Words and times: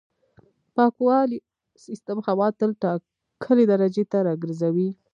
پاکوالي 0.75 1.39
سیستم 1.85 2.17
هوا 2.27 2.47
تل 2.59 2.71
ټاکلې 2.83 3.65
درجې 3.71 4.03
ته 4.11 4.17
راګرځوي. 4.27 4.89